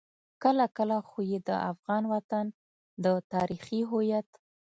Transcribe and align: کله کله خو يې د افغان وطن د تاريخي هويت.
کله 0.43 0.65
کله 0.77 0.97
خو 1.07 1.19
يې 1.31 1.39
د 1.49 1.51
افغان 1.71 2.03
وطن 2.13 2.45
د 3.03 3.05
تاريخي 3.33 3.79
هويت. 3.91 4.29